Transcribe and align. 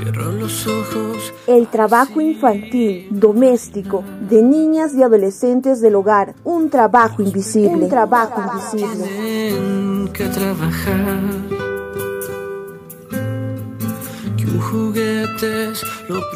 Cierro 0.00 0.32
los 0.32 0.66
ojos. 0.66 1.34
El 1.46 1.66
trabajo 1.66 2.22
infantil, 2.22 3.08
doméstico, 3.10 4.02
de 4.30 4.40
niñas 4.40 4.94
y 4.94 5.02
adolescentes 5.02 5.82
del 5.82 5.94
hogar, 5.94 6.34
un 6.42 6.70
trabajo 6.70 7.22
invisible, 7.22 7.84
un 7.84 7.88
trabajo 7.90 8.40
invisible. 8.40 9.06
Tienen 9.06 10.08
que 10.08 10.24
trabajar. 10.28 11.59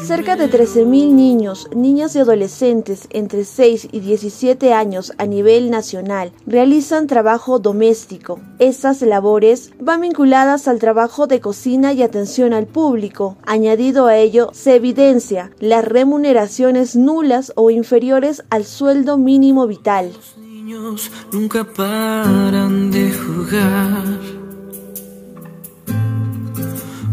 Cerca 0.05 0.37
de 0.37 0.49
13.000 0.49 0.85
niños, 1.11 1.67
niñas 1.75 2.15
y 2.15 2.19
adolescentes 2.19 3.07
entre 3.09 3.43
6 3.43 3.89
y 3.91 3.99
17 3.99 4.71
años 4.71 5.11
a 5.17 5.25
nivel 5.25 5.69
nacional 5.69 6.31
realizan 6.45 7.07
trabajo 7.07 7.59
doméstico. 7.59 8.39
Estas 8.59 9.01
labores 9.01 9.71
van 9.81 9.99
vinculadas 9.99 10.69
al 10.69 10.79
trabajo 10.79 11.27
de 11.27 11.41
cocina 11.41 11.91
y 11.91 12.03
atención 12.03 12.53
al 12.53 12.67
público. 12.67 13.35
Añadido 13.45 14.05
a 14.05 14.15
ello, 14.15 14.49
se 14.53 14.75
evidencia 14.75 15.51
las 15.59 15.83
remuneraciones 15.83 16.95
nulas 16.95 17.51
o 17.55 17.69
inferiores 17.69 18.45
al 18.49 18.63
sueldo 18.63 19.17
mínimo 19.17 19.67
vital. 19.67 20.13
Los 20.13 20.37
niños 20.37 21.11
nunca 21.33 21.65
paran 21.65 22.91
de 22.91 23.11
jugar. 23.11 24.44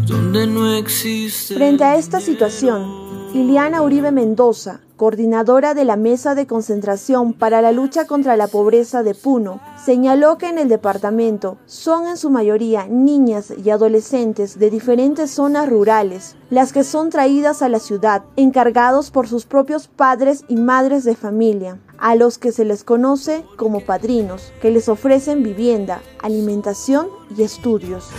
Donde 0.07 0.45
no 0.47 0.73
existe. 0.73 1.55
Frente 1.55 1.83
a 1.85 1.95
esta 1.95 2.19
situación, 2.19 3.31
Iliana 3.33 3.81
Uribe 3.81 4.11
Mendoza, 4.11 4.81
coordinadora 4.97 5.73
de 5.73 5.85
la 5.85 5.95
Mesa 5.95 6.35
de 6.35 6.45
Concentración 6.45 7.33
para 7.33 7.61
la 7.61 7.71
Lucha 7.71 8.05
contra 8.05 8.35
la 8.35 8.47
Pobreza 8.47 9.01
de 9.01 9.15
Puno, 9.15 9.61
señaló 9.83 10.37
que 10.37 10.49
en 10.49 10.57
el 10.57 10.67
departamento 10.67 11.57
son 11.65 12.07
en 12.07 12.17
su 12.17 12.29
mayoría 12.29 12.85
niñas 12.87 13.53
y 13.63 13.69
adolescentes 13.69 14.59
de 14.59 14.69
diferentes 14.69 15.31
zonas 15.31 15.69
rurales, 15.69 16.35
las 16.49 16.73
que 16.73 16.83
son 16.83 17.09
traídas 17.09 17.61
a 17.61 17.69
la 17.69 17.79
ciudad, 17.79 18.23
encargados 18.35 19.09
por 19.09 19.27
sus 19.27 19.45
propios 19.45 19.87
padres 19.87 20.43
y 20.49 20.57
madres 20.57 21.05
de 21.05 21.15
familia, 21.15 21.79
a 21.97 22.15
los 22.15 22.37
que 22.37 22.51
se 22.51 22.65
les 22.65 22.83
conoce 22.83 23.45
como 23.55 23.79
padrinos, 23.79 24.51
que 24.61 24.69
les 24.69 24.89
ofrecen 24.89 25.43
vivienda, 25.43 26.01
alimentación 26.21 27.07
y 27.37 27.43
estudios. 27.43 28.11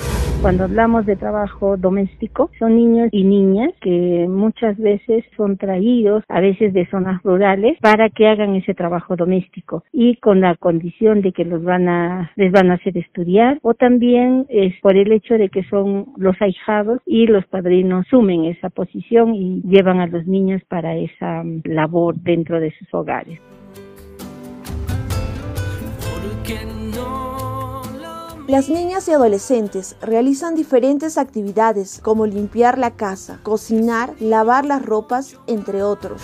Cuando 0.42 0.64
hablamos 0.64 1.06
de 1.06 1.16
trabajo 1.16 1.78
doméstico, 1.78 2.50
son 2.58 2.76
niños 2.76 3.08
y 3.12 3.24
niñas 3.24 3.70
que 3.80 4.26
muchas 4.28 4.76
veces 4.76 5.24
son 5.36 5.56
traídos, 5.56 6.22
a 6.28 6.40
veces 6.40 6.74
de 6.74 6.86
zonas 6.90 7.22
rurales, 7.22 7.78
para 7.80 8.10
que 8.10 8.26
hagan 8.28 8.54
ese 8.54 8.74
trabajo 8.74 9.16
doméstico 9.16 9.84
y 9.90 10.16
con 10.16 10.42
la 10.42 10.54
condición 10.56 11.22
de 11.22 11.32
que 11.32 11.46
los 11.46 11.64
van 11.64 11.88
a, 11.88 12.30
les 12.36 12.52
van 12.52 12.70
a 12.70 12.74
hacer 12.74 12.98
estudiar 12.98 13.58
o 13.62 13.72
también 13.72 14.44
es 14.50 14.74
por 14.82 14.96
el 14.96 15.12
hecho 15.12 15.34
de 15.34 15.48
que 15.48 15.64
son 15.64 16.08
los 16.18 16.36
ahijados 16.42 17.00
y 17.06 17.26
los 17.26 17.46
padrinos 17.46 18.06
sumen 18.10 18.44
esa 18.44 18.68
posición 18.68 19.34
y 19.34 19.62
llevan 19.62 20.00
a 20.00 20.06
los 20.06 20.26
niños 20.26 20.62
para 20.68 20.94
esa 20.96 21.42
mm, 21.42 21.62
labor 21.64 22.16
dentro 22.16 22.60
de 22.60 22.70
sus 22.72 22.92
hogares. 22.92 23.40
Las 28.48 28.68
niñas 28.68 29.08
y 29.08 29.12
adolescentes 29.12 29.96
realizan 30.02 30.54
diferentes 30.54 31.16
actividades 31.16 32.00
como 32.00 32.26
limpiar 32.26 32.78
la 32.78 32.90
casa, 32.90 33.40
cocinar, 33.42 34.10
lavar 34.20 34.66
las 34.66 34.84
ropas, 34.84 35.40
entre 35.46 35.82
otros. 35.82 36.22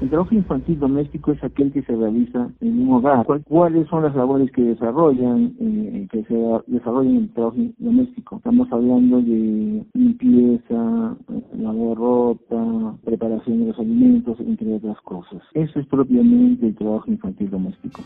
El 0.00 0.08
trabajo 0.08 0.34
infantil 0.34 0.78
doméstico 0.80 1.32
es 1.32 1.44
aquel 1.44 1.72
que 1.72 1.82
se 1.82 1.94
realiza 1.94 2.48
en 2.62 2.88
un 2.88 2.94
hogar. 2.94 3.26
¿Cuál- 3.26 3.44
¿Cuáles 3.46 3.86
son 3.88 4.02
las 4.02 4.16
labores 4.16 4.50
que 4.52 4.62
desarrollan, 4.62 5.54
eh, 5.60 6.08
que 6.10 6.24
se 6.24 6.34
desarrollan 6.68 7.16
en 7.16 7.22
el 7.24 7.30
trabajo 7.34 7.56
doméstico? 7.76 8.36
Estamos 8.38 8.72
hablando 8.72 9.18
de 9.20 9.84
limpieza, 9.92 11.16
lavar 11.54 11.98
ropa, 11.98 12.94
preparación 13.04 13.60
de 13.60 13.66
los 13.66 13.78
alimentos, 13.78 14.40
entre 14.40 14.74
otras 14.74 14.98
cosas. 15.02 15.42
Eso 15.52 15.78
es 15.78 15.86
propiamente 15.86 16.68
el 16.68 16.74
trabajo 16.76 17.04
infantil 17.10 17.50
doméstico. 17.50 18.00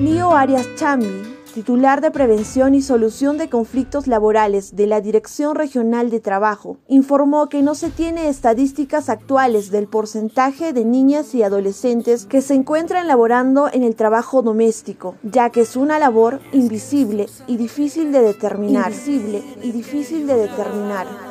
Lío 0.00 0.32
Arias 0.34 0.66
Chambi, 0.76 1.36
titular 1.52 2.00
de 2.00 2.10
Prevención 2.10 2.74
y 2.74 2.80
Solución 2.80 3.36
de 3.36 3.50
Conflictos 3.50 4.06
Laborales 4.06 4.74
de 4.74 4.86
la 4.86 5.02
Dirección 5.02 5.54
Regional 5.54 6.08
de 6.08 6.20
Trabajo, 6.20 6.78
informó 6.88 7.50
que 7.50 7.60
no 7.60 7.74
se 7.74 7.90
tiene 7.90 8.30
estadísticas 8.30 9.10
actuales 9.10 9.70
del 9.70 9.88
porcentaje 9.88 10.72
de 10.72 10.86
niñas 10.86 11.34
y 11.34 11.42
adolescentes 11.42 12.24
que 12.24 12.40
se 12.40 12.54
encuentran 12.54 13.08
laborando 13.08 13.68
en 13.70 13.82
el 13.82 13.94
trabajo 13.94 14.40
doméstico, 14.40 15.16
ya 15.22 15.50
que 15.50 15.60
es 15.60 15.76
una 15.76 15.98
labor 15.98 16.40
invisible 16.52 17.26
y 17.46 17.58
difícil 17.58 18.10
de 18.10 18.22
determinar. 18.22 18.92
Invisible 18.92 19.42
y 19.62 19.70
difícil 19.70 20.26
de 20.26 20.34
determinar. 20.34 21.29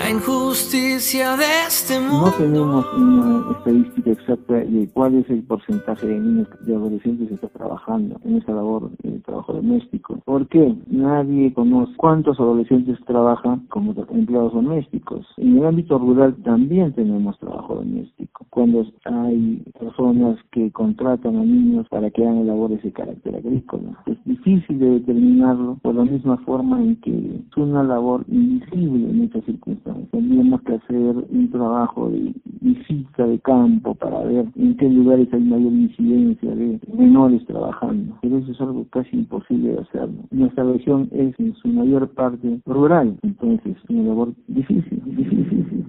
La 0.00 0.08
injusticia 0.08 1.36
de 1.36 1.44
este 1.68 2.00
No 2.00 2.10
mundo. 2.10 2.32
tenemos 2.38 2.86
una 2.94 3.52
estadística 3.52 4.10
exacta 4.12 4.54
de 4.54 4.88
cuál 4.94 5.16
es 5.16 5.28
el 5.28 5.42
porcentaje 5.42 6.06
de 6.06 6.18
niños 6.18 6.48
y 6.66 6.72
adolescentes 6.72 7.28
que 7.28 7.34
está 7.34 7.48
trabajando 7.48 8.18
en 8.24 8.36
esta 8.38 8.52
labor 8.52 8.90
de 9.02 9.18
trabajo 9.18 9.52
doméstico. 9.52 10.16
¿Por 10.24 10.48
qué? 10.48 10.74
Nadie 10.86 11.52
conoce 11.52 11.92
cuántos 11.98 12.40
adolescentes 12.40 12.98
trabajan 13.04 13.66
como 13.68 13.94
empleados 14.10 14.54
domésticos. 14.54 15.26
En 15.36 15.58
el 15.58 15.66
ámbito 15.66 15.98
rural 15.98 16.34
también 16.44 16.94
tenemos 16.94 17.38
trabajo 17.38 17.74
doméstico. 17.74 18.46
Cuando 18.48 18.86
hay 19.04 19.62
personas 19.78 20.38
que 20.50 20.72
contratan 20.72 21.36
a 21.36 21.44
niños 21.44 21.86
para 21.90 22.10
que 22.10 22.22
hagan 22.26 22.46
labores 22.46 22.82
de 22.82 22.90
carácter 22.90 23.36
agrícola. 23.36 24.02
Es 24.06 24.16
difícil 24.24 24.78
de 24.78 24.92
determinarlo 24.92 25.76
por 25.82 25.94
la 25.94 26.04
misma 26.04 26.38
forma 26.38 26.80
en 26.80 26.96
que 27.02 27.10
es 27.10 27.56
una 27.58 27.82
labor 27.82 28.24
invisible 28.28 29.10
en 29.10 29.24
estas 29.24 29.44
circunstancias. 29.44 29.89
Tendríamos 30.10 30.62
que 30.62 30.74
hacer 30.74 31.16
un 31.30 31.48
trabajo 31.50 32.10
de 32.10 32.34
visita 32.60 33.26
de 33.26 33.38
campo 33.40 33.94
para 33.94 34.20
ver 34.24 34.46
en 34.56 34.76
qué 34.76 34.88
lugares 34.88 35.28
hay 35.32 35.40
mayor 35.40 35.72
incidencia 35.72 36.54
de 36.54 36.80
menores 36.92 37.44
trabajando. 37.46 38.16
Pero 38.22 38.38
eso 38.38 38.52
es 38.52 38.60
algo 38.60 38.86
casi 38.90 39.16
imposible 39.16 39.72
de 39.72 39.78
hacerlo. 39.80 40.24
Nuestra 40.30 40.64
región 40.64 41.08
es 41.12 41.38
en 41.38 41.54
su 41.56 41.68
mayor 41.68 42.08
parte 42.10 42.60
rural, 42.66 43.18
entonces 43.22 43.76
es 43.76 43.90
una 43.90 44.02
labor 44.04 44.34
difícil, 44.48 45.02
difícil. 45.04 45.86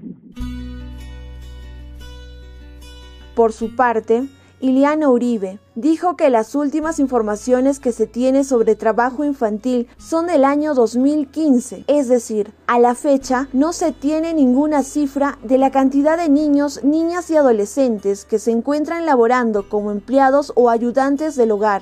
Por 3.36 3.54
su 3.54 3.76
parte, 3.76 4.24
Iliana 4.62 5.10
Uribe 5.10 5.60
dijo 5.74 6.16
que 6.16 6.30
las 6.30 6.54
últimas 6.54 7.00
informaciones 7.00 7.80
que 7.80 7.92
se 7.92 8.06
tiene 8.06 8.44
sobre 8.44 8.76
trabajo 8.76 9.24
infantil 9.24 9.88
son 9.98 10.28
del 10.28 10.46
año 10.46 10.76
2015, 10.76 11.86
es 11.88 12.08
decir, 12.08 12.54
a 12.68 12.78
la 12.78 12.94
fecha 12.94 13.50
no 13.54 13.74
se 13.74 13.92
tiene 13.92 14.36
ninguna 14.36 14.84
cifra 14.84 15.40
de 15.44 15.58
la 15.58 15.72
cantidad 15.72 16.16
de 16.16 16.30
niños, 16.30 16.84
niñas 16.84 17.32
y 17.32 17.38
adolescentes 17.38 18.24
que 18.24 18.38
se 18.38 18.52
encuentran 18.52 19.08
laborando 19.08 19.68
como 19.68 19.90
empleados 19.90 20.54
o 20.56 20.70
ayudantes 20.70 21.36
del 21.36 21.52
hogar. 21.52 21.82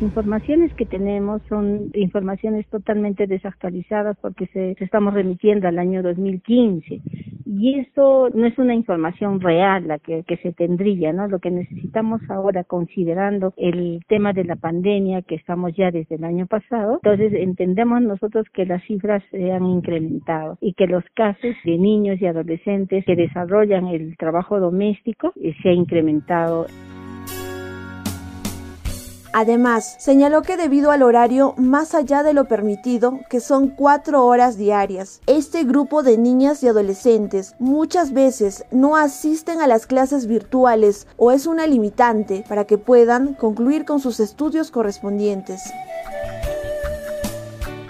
Informaciones 0.00 0.72
que 0.74 0.86
tenemos 0.86 1.42
son 1.48 1.90
informaciones 1.94 2.66
totalmente 2.68 3.26
desactualizadas 3.26 4.16
porque 4.20 4.46
se, 4.46 4.74
se 4.74 4.84
estamos 4.84 5.14
remitiendo 5.14 5.66
al 5.66 5.78
año 5.78 6.02
2015 6.02 7.00
y 7.50 7.78
eso 7.78 8.28
no 8.34 8.46
es 8.46 8.58
una 8.58 8.74
información 8.74 9.40
real 9.40 9.88
la 9.88 9.98
que, 9.98 10.22
que 10.24 10.36
se 10.36 10.52
tendría, 10.52 11.12
¿no? 11.12 11.28
Lo 11.28 11.38
que 11.38 11.50
necesitamos 11.50 12.20
ahora 12.28 12.62
considerando 12.62 13.54
el 13.56 14.04
tema 14.06 14.34
de 14.34 14.44
la 14.44 14.56
pandemia 14.56 15.22
que 15.22 15.36
estamos 15.36 15.72
ya 15.74 15.90
desde 15.90 16.16
el 16.16 16.24
año 16.24 16.46
pasado, 16.46 17.00
entonces 17.02 17.32
entendemos 17.32 18.02
nosotros 18.02 18.46
que 18.52 18.66
las 18.66 18.82
cifras 18.84 19.22
se 19.30 19.50
han 19.50 19.64
incrementado 19.64 20.58
y 20.60 20.74
que 20.74 20.86
los 20.86 21.04
casos 21.14 21.56
de 21.64 21.78
niños 21.78 22.20
y 22.20 22.26
adolescentes 22.26 23.04
que 23.06 23.16
desarrollan 23.16 23.86
el 23.86 24.16
trabajo 24.18 24.60
doméstico 24.60 25.32
eh, 25.40 25.54
se 25.62 25.70
ha 25.70 25.72
incrementado 25.72 26.66
Además, 29.32 29.96
señaló 29.98 30.42
que 30.42 30.56
debido 30.56 30.90
al 30.90 31.02
horario 31.02 31.54
más 31.56 31.94
allá 31.94 32.22
de 32.22 32.32
lo 32.32 32.46
permitido, 32.46 33.20
que 33.28 33.40
son 33.40 33.68
cuatro 33.68 34.24
horas 34.24 34.56
diarias, 34.56 35.20
este 35.26 35.64
grupo 35.64 36.02
de 36.02 36.16
niñas 36.16 36.62
y 36.62 36.68
adolescentes 36.68 37.54
muchas 37.58 38.12
veces 38.12 38.64
no 38.70 38.96
asisten 38.96 39.60
a 39.60 39.66
las 39.66 39.86
clases 39.86 40.26
virtuales 40.26 41.06
o 41.16 41.30
es 41.30 41.46
una 41.46 41.66
limitante 41.66 42.44
para 42.48 42.64
que 42.64 42.78
puedan 42.78 43.34
concluir 43.34 43.84
con 43.84 44.00
sus 44.00 44.18
estudios 44.18 44.70
correspondientes. 44.70 45.62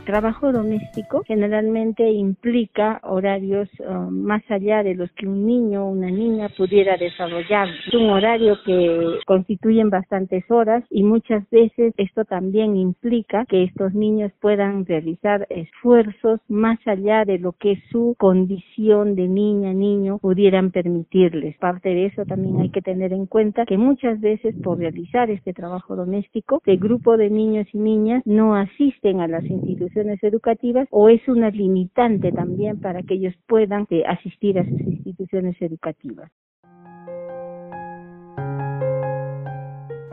Trabajo 0.08 0.52
doméstico 0.52 1.22
generalmente 1.26 2.10
implica 2.10 2.98
horarios 3.02 3.68
uh, 3.80 4.10
más 4.10 4.42
allá 4.50 4.82
de 4.82 4.94
los 4.94 5.12
que 5.12 5.26
un 5.26 5.44
niño 5.44 5.84
o 5.84 5.90
una 5.90 6.10
niña 6.10 6.48
pudiera 6.56 6.96
desarrollar. 6.96 7.68
Es 7.86 7.92
un 7.92 8.08
horario 8.08 8.56
que 8.64 9.18
constituyen 9.26 9.90
bastantes 9.90 10.50
horas 10.50 10.82
y 10.88 11.02
muchas 11.02 11.44
veces 11.50 11.92
esto 11.98 12.24
también 12.24 12.74
implica 12.74 13.44
que 13.50 13.64
estos 13.64 13.92
niños 13.92 14.32
puedan 14.40 14.86
realizar 14.86 15.46
esfuerzos 15.50 16.40
más 16.48 16.78
allá 16.86 17.26
de 17.26 17.38
lo 17.38 17.52
que 17.52 17.76
su 17.90 18.14
condición 18.18 19.14
de 19.14 19.28
niña, 19.28 19.74
niño 19.74 20.20
pudieran 20.20 20.70
permitirles. 20.70 21.58
Parte 21.58 21.90
de 21.90 22.06
eso 22.06 22.24
también 22.24 22.60
hay 22.60 22.70
que 22.70 22.80
tener 22.80 23.12
en 23.12 23.26
cuenta 23.26 23.66
que 23.66 23.76
muchas 23.76 24.18
veces 24.22 24.54
por 24.64 24.78
realizar 24.78 25.28
este 25.28 25.52
trabajo 25.52 25.96
doméstico, 25.96 26.62
el 26.64 26.78
grupo 26.78 27.18
de 27.18 27.28
niños 27.28 27.66
y 27.74 27.78
niñas 27.78 28.22
no 28.24 28.56
asisten 28.56 29.20
a 29.20 29.28
las 29.28 29.44
instituciones 29.44 29.97
educativas 30.22 30.88
o 30.90 31.08
es 31.08 31.26
una 31.28 31.50
limitante 31.50 32.32
también 32.32 32.80
para 32.80 33.02
que 33.02 33.14
ellos 33.14 33.34
puedan 33.46 33.86
eh, 33.90 34.04
asistir 34.06 34.58
a 34.58 34.64
sus 34.64 34.80
instituciones 34.80 35.60
educativas. 35.60 36.30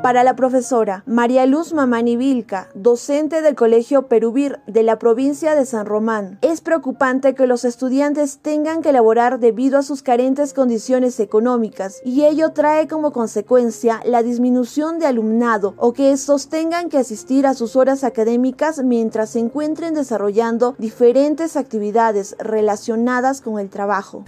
Para 0.06 0.24
la 0.24 0.36
profesora 0.36 1.02
María 1.07 1.48
Luz 1.48 1.74
Mamani 1.74 2.16
Vilca, 2.16 2.69
docente 2.75 3.42
del 3.42 3.56
Colegio 3.56 4.04
Perubir 4.04 4.60
de 4.68 4.84
la 4.84 5.00
provincia 5.00 5.56
de 5.56 5.66
San 5.66 5.88
Román, 5.88 6.38
es 6.44 6.62
preocupante 6.62 7.34
que 7.34 7.48
los 7.48 7.66
estudiantes 7.66 8.38
tengan 8.38 8.84
que 8.84 8.90
elaborar 8.90 9.40
debido 9.40 9.80
a 9.80 9.81
sus 9.81 10.04
carentes 10.04 10.54
condiciones 10.54 11.19
económicas 11.19 12.02
y 12.06 12.24
ello 12.25 12.52
trae 12.52 12.88
como 12.88 13.13
consecuencia 13.13 14.00
la 14.06 14.22
disminución 14.22 15.00
de 15.00 15.07
alumnado 15.07 15.74
o 15.78 15.94
que 15.94 16.12
estos 16.12 16.50
tengan 16.50 16.90
que 16.90 17.00
asistir 17.00 17.48
a 17.48 17.56
sus 17.56 17.75
horas 17.75 18.04
académicas 18.04 18.84
mientras 18.84 19.31
se 19.31 19.40
encuentren 19.40 19.96
desarrollando 19.96 20.75
diferentes 20.78 21.57
actividades 21.57 22.36
relacionadas 22.38 23.42
con 23.42 23.57
el 23.57 23.72
trabajo. 23.72 24.24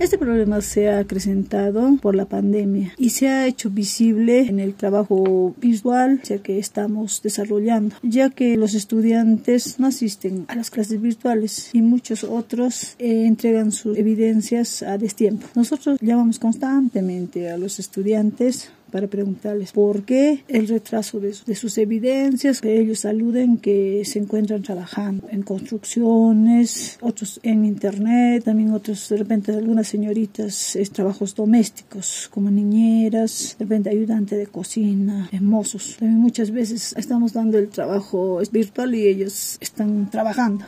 Este 0.00 0.16
problema 0.16 0.62
se 0.62 0.88
ha 0.88 0.98
acrecentado 0.98 1.98
por 2.00 2.16
la 2.16 2.24
pandemia 2.24 2.94
y 2.96 3.10
se 3.10 3.28
ha 3.28 3.46
hecho 3.46 3.68
visible 3.68 4.40
en 4.48 4.58
el 4.58 4.72
trabajo 4.72 5.54
visual 5.58 6.22
que 6.42 6.58
estamos 6.58 7.20
desarrollando, 7.20 7.94
ya 8.02 8.30
que 8.30 8.56
los 8.56 8.72
estudiantes 8.72 9.78
no 9.78 9.86
asisten 9.86 10.46
a 10.48 10.54
las 10.54 10.70
clases 10.70 11.02
virtuales 11.02 11.68
y 11.74 11.82
muchos 11.82 12.24
otros 12.24 12.94
eh, 12.98 13.26
entregan 13.26 13.72
sus 13.72 13.98
evidencias 13.98 14.82
a 14.82 14.96
destiempo. 14.96 15.46
Nosotros 15.54 15.98
llamamos 16.00 16.38
constantemente 16.38 17.50
a 17.50 17.58
los 17.58 17.78
estudiantes 17.78 18.70
para 18.90 19.06
preguntarles 19.06 19.72
por 19.72 20.02
qué 20.02 20.44
el 20.48 20.68
retraso 20.68 21.20
de, 21.20 21.32
sus 21.32 21.78
evidencias. 21.78 22.62
Ellos 22.62 23.04
aluden 23.04 23.58
que 23.58 24.02
se 24.04 24.18
encuentran 24.18 24.62
trabajando 24.62 25.26
en 25.30 25.42
construcciones, 25.42 26.98
otros 27.00 27.40
en 27.42 27.64
internet, 27.64 28.44
también 28.44 28.72
otros 28.72 29.08
de 29.08 29.16
repente 29.16 29.52
algunas 29.52 29.88
señoritas 29.88 30.76
trabajos 30.92 31.34
domésticos 31.34 32.28
como 32.32 32.50
niñeras, 32.50 33.56
de 33.58 33.64
repente 33.64 33.90
ayudante 33.90 34.36
de 34.36 34.46
cocina, 34.46 35.28
mozos. 35.40 35.96
También 35.98 36.20
muchas 36.20 36.50
veces 36.50 36.94
estamos 36.96 37.32
dando 37.32 37.58
el 37.58 37.68
trabajo 37.68 38.40
virtual 38.52 38.94
y 38.94 39.06
ellos 39.06 39.58
están 39.60 40.10
trabajando. 40.10 40.64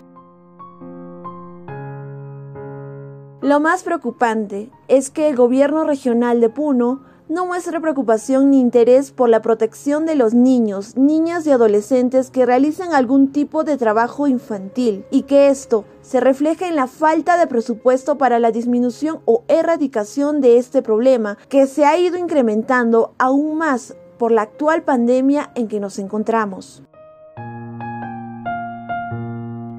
Lo 3.42 3.58
más 3.58 3.82
preocupante 3.82 4.70
es 4.86 5.10
que 5.10 5.28
el 5.28 5.36
gobierno 5.36 5.84
regional 5.84 6.40
de 6.40 6.48
Puno 6.48 7.02
no 7.28 7.46
muestra 7.46 7.80
preocupación 7.80 8.50
ni 8.50 8.60
interés 8.60 9.10
por 9.10 9.28
la 9.28 9.42
protección 9.42 10.06
de 10.06 10.14
los 10.14 10.34
niños, 10.34 10.96
niñas 10.96 11.46
y 11.46 11.50
adolescentes 11.50 12.30
que 12.30 12.46
realizan 12.46 12.94
algún 12.94 13.32
tipo 13.32 13.64
de 13.64 13.76
trabajo 13.76 14.26
infantil 14.26 15.04
y 15.10 15.22
que 15.22 15.48
esto 15.48 15.84
se 16.02 16.20
refleja 16.20 16.68
en 16.68 16.76
la 16.76 16.86
falta 16.86 17.36
de 17.36 17.46
presupuesto 17.46 18.18
para 18.18 18.38
la 18.38 18.50
disminución 18.50 19.20
o 19.24 19.44
erradicación 19.48 20.40
de 20.40 20.58
este 20.58 20.82
problema 20.82 21.38
que 21.48 21.66
se 21.66 21.84
ha 21.84 21.96
ido 21.96 22.16
incrementando 22.16 23.14
aún 23.18 23.56
más 23.56 23.96
por 24.18 24.32
la 24.32 24.42
actual 24.42 24.82
pandemia 24.82 25.50
en 25.54 25.68
que 25.68 25.80
nos 25.80 25.98
encontramos 25.98 26.82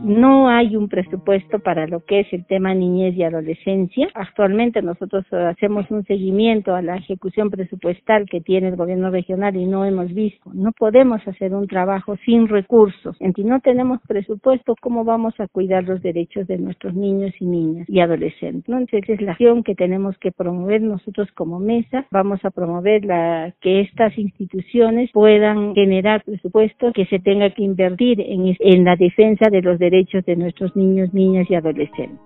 no 0.04 0.50
hay 0.50 0.76
un 0.76 0.90
presupuesto 0.90 1.60
para 1.60 1.88
lo 1.88 2.04
que 2.04 2.22
es 2.22 2.34
el 2.34 2.46
tema 2.46 2.74
niñez 2.74 3.16
y 3.16 3.24
adolescencia. 3.24 4.10
Actualmente 4.14 4.82
nosotros 4.82 5.26
hacemos 5.32 5.90
un 5.92 6.04
seguimiento 6.04 6.76
a 6.76 6.82
la 6.82 6.98
ejecución 6.98 7.50
presupuestal 7.50 8.26
que 8.30 8.42
tiene 8.42 8.68
el 8.68 8.76
gobierno 8.76 9.10
regional 9.10 9.56
y 9.56 9.66
no 9.66 9.86
hemos 9.86 10.14
visto. 10.14 10.52
No 10.54 10.72
podemos 10.74 11.26
hacer 11.28 11.54
un 11.54 11.68
trabajo 11.68 12.18
sin 12.26 12.48
recursos. 12.48 13.16
Si 13.36 13.44
no 13.44 13.62
tenemos 13.62 14.00
presupuesto, 14.08 14.76
¿cómo 14.80 15.04
vamos 15.04 15.34
a 15.40 15.48
cuidar 15.48 15.86
los 15.86 16.02
derechos 16.02 16.48
de 16.48 16.58
nuestros 16.58 16.94
niños 16.94 17.34
y 17.40 17.46
niñas 17.46 17.90
y 17.90 18.00
adolescentes? 18.00 18.68
Entonces 18.68 19.10
es 19.10 19.22
la 19.22 19.32
acción 19.32 19.64
que 19.64 19.74
tenemos 19.74 20.18
que 20.18 20.32
promover 20.32 20.82
nosotros 20.82 21.32
como 21.34 21.60
mesa. 21.60 22.06
Vamos 22.12 22.44
a 22.44 22.52
promover 22.52 23.06
la, 23.06 23.54
que 23.62 23.82
estas 23.82 24.18
instituciones 24.18 25.10
puedan 25.12 25.74
generar 25.74 26.24
presupuesto 26.24 26.92
que 26.94 27.06
se 27.06 27.20
tenga 27.20 27.50
que 27.52 27.64
invertir 27.64 28.20
en, 28.22 28.56
en 28.60 28.84
la 28.84 28.96
defensa 28.96 29.50
de 29.50 29.62
los 29.62 29.80
derechos 29.80 29.93
derechos 29.94 30.26
de 30.26 30.36
nuestros 30.36 30.76
niños, 30.76 31.14
niñas 31.14 31.46
y 31.50 31.56
adolescentes. 31.56 32.20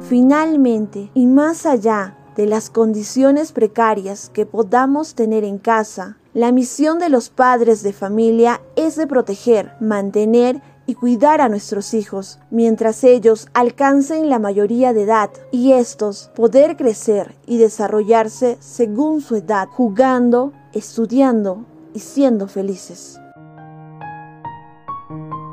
Finalmente, 0.00 1.10
y 1.14 1.26
más 1.26 1.64
allá 1.64 2.18
de 2.36 2.46
las 2.46 2.68
condiciones 2.68 3.52
precarias 3.52 4.28
que 4.28 4.44
podamos 4.44 5.14
tener 5.14 5.44
en 5.44 5.58
casa, 5.58 6.18
la 6.34 6.52
misión 6.52 6.98
de 6.98 7.08
los 7.08 7.30
padres 7.30 7.82
de 7.82 7.92
familia 7.92 8.60
es 8.76 8.96
de 8.96 9.06
proteger, 9.06 9.72
mantener 9.80 10.60
y 10.86 10.94
cuidar 10.94 11.40
a 11.40 11.48
nuestros 11.48 11.94
hijos 11.94 12.38
mientras 12.50 13.04
ellos 13.04 13.48
alcancen 13.54 14.28
la 14.28 14.38
mayoría 14.38 14.92
de 14.92 15.04
edad 15.04 15.30
y 15.50 15.72
estos 15.72 16.30
poder 16.34 16.76
crecer 16.76 17.34
y 17.46 17.56
desarrollarse 17.56 18.58
según 18.60 19.22
su 19.22 19.36
edad, 19.36 19.68
jugando, 19.68 20.52
estudiando 20.74 21.64
y 21.94 22.00
siendo 22.00 22.48
felices. 22.48 23.18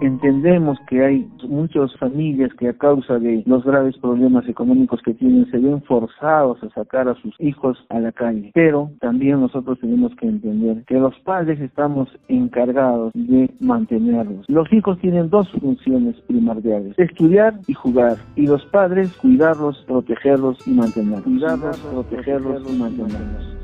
Entendemos 0.01 0.79
que 0.87 1.05
hay 1.05 1.29
muchas 1.47 1.95
familias 1.97 2.51
que 2.55 2.69
a 2.69 2.73
causa 2.73 3.19
de 3.19 3.43
los 3.45 3.63
graves 3.63 3.95
problemas 3.99 4.47
económicos 4.49 4.99
que 5.03 5.13
tienen 5.13 5.49
se 5.51 5.59
ven 5.59 5.81
forzados 5.83 6.57
a 6.63 6.69
sacar 6.71 7.07
a 7.07 7.13
sus 7.21 7.35
hijos 7.39 7.77
a 7.89 7.99
la 7.99 8.11
calle, 8.11 8.49
pero 8.55 8.89
también 8.99 9.39
nosotros 9.39 9.79
tenemos 9.79 10.11
que 10.15 10.25
entender 10.25 10.83
que 10.85 10.95
los 10.95 11.13
padres 11.19 11.59
estamos 11.61 12.09
encargados 12.27 13.11
de 13.13 13.51
mantenerlos. 13.59 14.49
Los 14.49 14.73
hijos 14.73 14.97
tienen 14.99 15.29
dos 15.29 15.47
funciones 15.51 16.15
primordiales, 16.21 16.97
estudiar 16.97 17.59
y 17.67 17.73
jugar, 17.73 18.17
y 18.35 18.47
los 18.47 18.65
padres 18.65 19.13
cuidarlos, 19.17 19.83
protegerlos 19.87 20.57
y 20.67 20.71
mantenerlos. 20.71 21.23
Cuidarlos, 21.23 21.77
protegerlos 21.77 22.73
y 22.73 22.75
mantenerlos. 22.75 23.61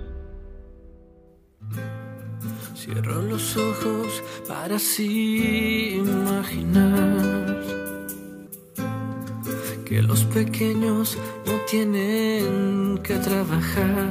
Cierro 2.75 3.21
los 3.23 3.57
ojos 3.57 4.23
para 4.47 4.75
así 4.75 5.99
que 9.87 10.01
los 10.01 10.25
pequeños 10.25 11.17
no 11.45 11.53
tienen 11.69 12.99
que 13.03 13.15
trabajar 13.15 14.09